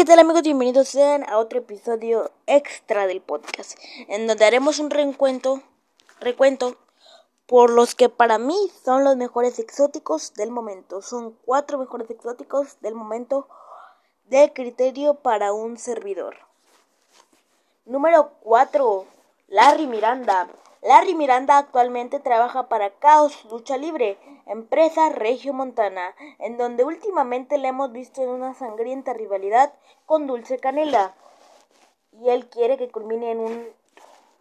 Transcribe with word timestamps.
¿qué 0.00 0.06
tal 0.06 0.18
amigos? 0.18 0.40
Bienvenidos 0.40 0.88
sean 0.88 1.28
a 1.28 1.36
otro 1.36 1.58
episodio 1.58 2.30
extra 2.46 3.06
del 3.06 3.20
podcast, 3.20 3.78
en 4.08 4.26
donde 4.26 4.46
haremos 4.46 4.78
un 4.78 4.88
reencuentro, 4.88 5.62
recuento 6.20 6.78
por 7.46 7.68
los 7.68 7.94
que 7.94 8.08
para 8.08 8.38
mí 8.38 8.56
son 8.82 9.04
los 9.04 9.18
mejores 9.18 9.58
exóticos 9.58 10.32
del 10.32 10.50
momento. 10.50 11.02
Son 11.02 11.36
cuatro 11.44 11.76
mejores 11.76 12.08
exóticos 12.08 12.80
del 12.80 12.94
momento 12.94 13.46
de 14.24 14.50
criterio 14.54 15.16
para 15.16 15.52
un 15.52 15.76
servidor. 15.76 16.34
Número 17.84 18.30
4. 18.40 19.04
Larry 19.48 19.86
Miranda. 19.86 20.48
Larry 20.82 21.14
Miranda 21.14 21.58
actualmente 21.58 22.20
trabaja 22.20 22.68
para 22.68 22.88
Caos 22.88 23.44
Lucha 23.50 23.76
Libre, 23.76 24.16
empresa 24.46 25.10
Regio 25.10 25.52
Montana, 25.52 26.14
en 26.38 26.56
donde 26.56 26.84
últimamente 26.84 27.58
le 27.58 27.68
hemos 27.68 27.92
visto 27.92 28.22
en 28.22 28.30
una 28.30 28.54
sangrienta 28.54 29.12
rivalidad 29.12 29.74
con 30.06 30.26
Dulce 30.26 30.58
Canela. 30.58 31.14
Y 32.12 32.30
él 32.30 32.48
quiere 32.48 32.78
que 32.78 32.90
culmine 32.90 33.32
en 33.32 33.40
un 33.40 33.66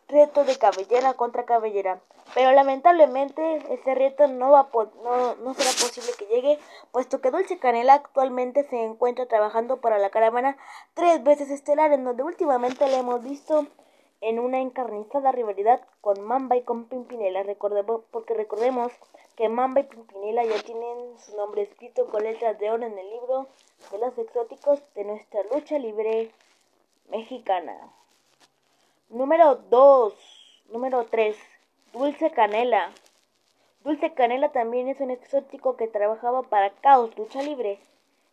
reto 0.07 0.45
de 0.45 0.57
cabellera 0.57 1.13
contra 1.15 1.43
cabellera. 1.43 1.99
Pero 2.33 2.53
lamentablemente 2.53 3.57
ese 3.73 3.93
reto 3.93 4.27
no, 4.27 4.51
va 4.51 4.69
no, 5.03 5.35
no 5.35 5.53
será 5.55 5.71
posible 5.71 6.11
que 6.17 6.25
llegue, 6.25 6.57
puesto 6.93 7.19
que 7.19 7.31
Dulce 7.31 7.59
Canela 7.59 7.95
actualmente 7.95 8.63
se 8.69 8.81
encuentra 8.81 9.25
trabajando 9.25 9.81
para 9.81 9.97
la 9.97 10.09
caravana 10.09 10.55
tres 10.93 11.21
veces 11.21 11.49
estelar, 11.49 11.91
en 11.91 12.05
donde 12.05 12.23
últimamente 12.23 12.87
le 12.87 12.97
hemos 12.97 13.21
visto 13.23 13.67
en 14.21 14.39
una 14.39 14.59
encarnizada 14.59 15.31
rivalidad 15.31 15.81
con 16.01 16.21
Mamba 16.21 16.57
y 16.57 16.63
con 16.63 16.85
Pimpinela, 16.85 17.43
recordemos, 17.43 18.01
porque 18.11 18.33
recordemos 18.33 18.91
que 19.35 19.49
Mamba 19.49 19.81
y 19.81 19.83
Pimpinela 19.83 20.43
ya 20.43 20.61
tienen 20.63 21.17
su 21.19 21.35
nombre 21.37 21.61
escrito 21.61 22.07
con 22.07 22.23
letras 22.23 22.59
de 22.59 22.71
oro 22.71 22.85
en 22.85 22.97
el 22.97 23.09
libro 23.09 23.47
de 23.91 23.97
los 23.97 24.17
exóticos 24.17 24.81
de 24.95 25.05
nuestra 25.05 25.41
lucha 25.53 25.79
libre 25.79 26.31
mexicana. 27.09 27.75
Número 29.09 29.55
2. 29.55 30.13
Número 30.71 31.05
3. 31.05 31.37
Dulce 31.93 32.31
Canela. 32.31 32.91
Dulce 33.83 34.13
Canela 34.13 34.49
también 34.49 34.89
es 34.89 34.99
un 34.99 35.09
exótico 35.09 35.77
que 35.77 35.87
trabajaba 35.87 36.43
para 36.43 36.69
Caos 36.69 37.17
Lucha 37.17 37.41
Libre, 37.41 37.79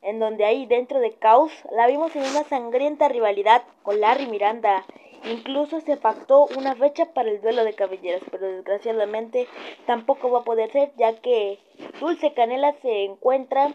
en 0.03 0.19
donde 0.19 0.45
ahí 0.45 0.67
dentro 0.67 1.01
de 1.01 1.13
Caos 1.13 1.53
la 1.71 1.87
vimos 1.87 2.15
en 2.17 2.25
una 2.25 2.45
sangrienta 2.45 3.09
rivalidad 3.09 3.63
con 3.83 4.01
Larry 4.01 4.27
Miranda 4.27 4.85
Incluso 5.27 5.81
se 5.81 5.97
pactó 5.97 6.47
una 6.57 6.77
fecha 6.77 7.13
para 7.13 7.31
el 7.31 7.41
duelo 7.41 7.65
de 7.65 7.75
cabelleras, 7.75 8.23
pero 8.31 8.47
desgraciadamente 8.47 9.49
tampoco 9.87 10.31
va 10.31 10.41
a 10.41 10.45
poder 10.45 10.71
ser, 10.71 10.93
ya 10.97 11.21
que 11.21 11.59
Dulce 12.01 12.33
Canela 12.33 12.75
se 12.81 13.05
encuentra 13.05 13.75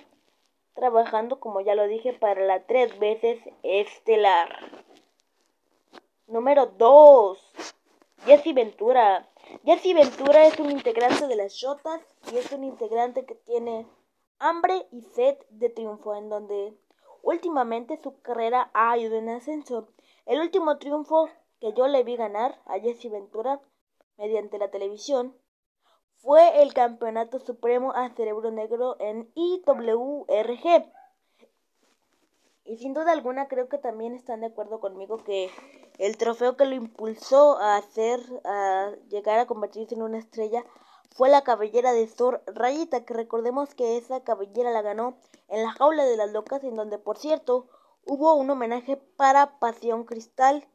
trabajando, 0.76 1.40
como 1.42 1.60
ya 1.60 1.76
lo 1.76 1.88
dije, 1.88 2.14
para 2.14 2.46
la 2.46 2.66
tres 2.66 2.98
veces 3.00 3.40
estelar. 3.64 4.82
Número 6.28 6.68
2. 6.68 7.54
Jesse 8.26 8.54
Ventura. 8.54 9.28
Jesse 9.66 9.94
Ventura 9.94 10.46
es 10.46 10.58
un 10.58 10.72
integrante 10.72 11.28
de 11.28 11.36
las 11.36 11.54
Shotas 11.54 12.02
y 12.32 12.38
es 12.38 12.50
un 12.54 12.64
integrante 12.64 13.26
que 13.26 13.36
tiene 13.36 13.86
hambre 14.40 14.88
y 14.92 15.02
sed 15.02 15.38
de 15.50 15.70
triunfo, 15.70 16.16
en 16.16 16.30
donde 16.30 16.74
últimamente 17.24 18.00
su 18.02 18.22
carrera 18.22 18.72
ha 18.74 18.98
ido 18.98 19.18
en 19.18 19.28
ascenso. 19.28 19.90
El 20.26 20.40
último 20.40 20.78
triunfo 20.78 21.30
que 21.62 21.74
yo 21.74 21.88
le 21.88 22.04
vi 22.04 22.18
ganar 22.18 22.60
a 22.66 22.80
Jesse 22.80 23.10
Ventura 23.10 23.62
mediante 24.18 24.58
la 24.58 24.72
televisión 24.72 25.38
fue 26.18 26.62
el 26.62 26.74
Campeonato 26.74 27.40
Supremo 27.40 27.94
a 27.94 28.10
Cerebro 28.16 28.52
Negro 28.52 28.96
en 29.00 29.32
IWRG. 29.36 30.92
Y 32.64 32.78
sin 32.78 32.94
duda 32.94 33.12
alguna 33.12 33.48
creo 33.48 33.70
que 33.70 33.78
también 33.78 34.14
están 34.14 34.42
de 34.42 34.48
acuerdo 34.48 34.80
conmigo 34.80 35.24
que 35.24 35.50
el 35.98 36.18
trofeo 36.18 36.58
que 36.58 36.66
lo 36.66 36.76
impulsó 36.76 37.58
a 37.60 37.78
hacer, 37.78 38.20
a 38.44 38.92
llegar 39.10 39.40
a 39.40 39.48
convertirse 39.48 39.96
en 39.96 40.02
una 40.04 40.20
estrella, 40.20 40.64
fue 41.12 41.30
la 41.30 41.44
cabellera 41.44 41.92
de 41.94 42.08
Thor 42.08 42.42
Rayita, 42.48 43.04
que 43.04 43.14
recordemos 43.14 43.76
que 43.76 43.98
esa 43.98 44.24
cabellera 44.24 44.72
la 44.72 44.82
ganó 44.82 45.18
en 45.48 45.64
la 45.64 45.72
jaula 45.72 46.06
de 46.06 46.18
las 46.18 46.32
locas, 46.32 46.64
en 46.64 46.76
donde 46.76 46.98
por 46.98 47.18
cierto 47.18 47.68
hubo 48.06 48.34
un 48.36 48.50
homenaje 48.50 48.98
para 48.98 49.60
Pasión 49.60 50.06
Cristal 50.06 50.68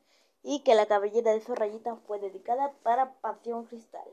y 0.49 0.61
que 0.61 0.77
la 0.77 0.87
cabellera 0.87 1.33
de 1.33 1.41
su 1.41 1.57
rayita 1.57 1.97
fue 2.07 2.21
dedicada 2.21 2.73
para 2.85 3.15
Pasión 3.15 3.65
Cristal. 3.65 4.09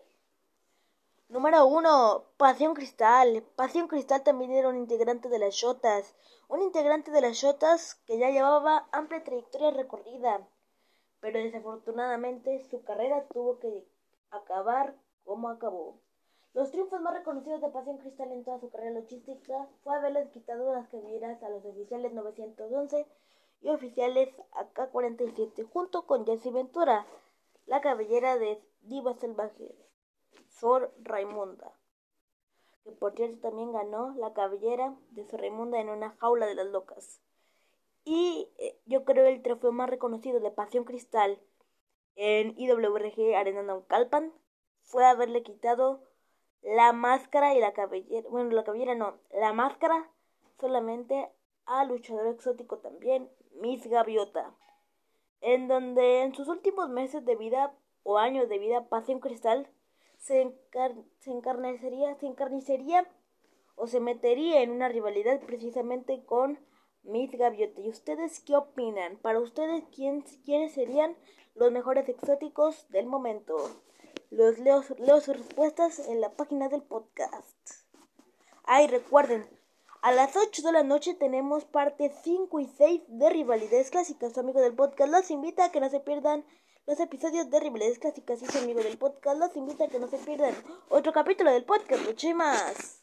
Número 1.30 1.68
1. 1.68 2.24
Pasión 2.38 2.74
Cristal. 2.74 3.44
Pasión 3.56 3.88
Cristal 3.88 4.24
también 4.24 4.52
era 4.52 4.70
un 4.70 4.78
integrante 4.78 5.30
de 5.30 5.38
las 5.38 5.54
Shotas. 5.54 6.16
Un 6.48 6.64
integrante 6.64 7.12
de 7.12 7.22
las 7.22 7.38
Shotas 7.38 8.02
que 8.08 8.18
ya 8.18 8.32
llevaba 8.32 8.88
amplia 8.92 9.24
trayectoria 9.24 9.70
recorrida. 9.70 10.42
Pero 11.20 11.38
desafortunadamente 11.38 12.68
su 12.68 12.84
carrera 12.84 13.28
tuvo 13.28 13.60
que 13.60 13.86
acabar 14.32 14.96
como 15.26 15.50
acabó. 15.50 16.00
Los 16.56 16.72
triunfos 16.72 17.00
más 17.00 17.14
reconocidos 17.14 17.62
de 17.62 17.70
Pasión 17.70 18.00
Cristal 18.00 18.32
en 18.32 18.44
toda 18.44 18.60
su 18.60 18.72
carrera 18.72 19.00
logística 19.00 19.68
fue 19.84 19.96
haberles 19.96 20.32
quitado 20.32 20.74
las 20.74 20.90
cabelleras 20.90 21.44
a 21.44 21.50
los 21.50 21.64
oficiales 21.64 22.12
911 22.12 23.06
y 23.63 23.69
oficiales 23.69 24.29
AK-47 24.51 25.68
junto 25.69 26.06
con 26.06 26.25
Jesse 26.25 26.51
Ventura, 26.51 27.07
la 27.66 27.81
cabellera 27.81 28.38
de 28.38 28.62
Diva 28.81 29.13
Salvaje, 29.16 29.74
Sor 30.50 30.94
Raimunda, 31.01 31.72
que 32.84 32.91
por 32.91 33.16
cierto 33.16 33.40
también 33.40 33.72
ganó 33.72 34.13
la 34.16 34.34
cabellera 34.34 34.96
de 35.12 35.25
Sor 35.25 35.40
Raimunda 35.40 35.79
en 35.79 35.90
una 35.90 36.12
jaula 36.19 36.46
de 36.46 36.56
las 36.56 36.68
locas. 36.68 37.22
Y 38.03 38.50
eh, 38.57 38.78
yo 38.85 39.06
creo 39.06 39.25
el 39.28 39.41
trofeo 39.41 39.72
más 39.72 39.90
reconocido 39.90 40.41
de 40.41 40.51
Pasión 40.51 40.84
Cristal 40.84 41.41
en 42.16 42.53
IWRG 42.59 43.35
Arena 43.35 43.63
Naucalpan 43.63 44.34
fue 44.81 45.06
haberle 45.06 45.41
quitado 45.41 46.03
la 46.62 46.91
máscara 46.91 47.56
y 47.56 47.62
la 47.62 47.72
cabellera, 47.72 48.28
bueno, 48.30 48.51
la 48.51 48.66
cabellera 48.66 48.94
no, 48.94 49.18
la 49.31 49.53
máscara 49.53 50.12
solamente 50.59 51.31
a 51.66 51.85
luchador 51.85 52.28
exótico 52.28 52.80
también 52.80 53.30
Miss 53.63 53.88
Gaviota, 53.88 54.53
en 55.40 55.69
donde 55.69 56.24
en 56.24 56.35
sus 56.35 56.50
últimos 56.50 56.90
meses 56.90 57.24
de 57.24 57.38
vida 57.38 57.74
o 58.03 58.18
años 58.18 58.50
de 58.50 58.59
vida 58.59 58.90
Pasión 58.90 59.22
Cristal 59.22 59.69
se, 60.18 60.53
se, 61.19 61.31
encarnecería, 61.31 62.13
se 62.16 62.25
encarnicería 62.25 63.09
o 63.75 63.88
se 63.88 64.01
metería 64.01 64.63
en 64.63 64.72
una 64.72 64.90
rivalidad 64.90 65.40
precisamente 65.46 66.25
con 66.25 66.59
Miss 67.03 67.31
Gaviota. 67.31 67.79
¿Y 67.79 67.88
ustedes 67.88 68.41
qué 68.41 68.57
opinan? 68.57 69.16
Para 69.16 69.40
ustedes, 69.40 69.85
¿quién, 69.95 70.25
¿quiénes 70.44 70.74
serían 70.74 71.16
los 71.56 71.72
mejores 71.72 72.09
exóticos 72.09 72.90
del 72.90 73.06
momento? 73.06 73.56
Los 74.30 74.59
leo, 74.59 74.84
leo 74.97 75.22
sus 75.22 75.38
respuestas 75.38 76.00
en 76.00 76.19
la 76.19 76.35
página 76.35 76.68
del 76.68 76.84
podcast. 76.84 77.85
Ay, 78.66 78.88
recuerden, 78.88 79.47
a 80.03 80.12
las 80.12 80.36
8 80.36 80.64
de 80.64 80.72
la 80.74 80.84
noche 80.84 81.14
tenemos 81.14 81.64
parte 81.64 82.12
5 82.24 82.59
y 82.59 82.68
6 82.68 83.03
de 83.08 83.30
Rivalidades 83.30 83.90
Clásicas. 83.90 84.34
Su 84.34 84.41
amigo 84.41 84.59
del 84.59 84.75
podcast 84.75 85.09
los 85.09 85.31
invita 85.31 85.64
a 85.64 85.72
que 85.72 85.80
no 85.80 85.90
se 85.90 86.02
pierdan 86.02 86.44
los 86.86 87.00
episodios 87.00 87.50
de 87.50 87.62
Rivalidades 87.62 88.00
Clásicas. 88.00 88.42
Y 88.42 88.47
su 88.47 88.58
amigo 88.58 88.84
del 88.84 88.97
podcast 88.97 89.40
los 89.40 89.56
invita 89.56 89.86
a 89.86 89.88
que 89.88 90.00
no 90.00 90.09
se 90.09 90.18
pierdan 90.18 90.53
otro 90.90 91.13
capítulo 91.13 91.52
del 91.52 91.63
podcast. 91.63 92.06
Mucho 92.06 92.36
más. 92.36 93.03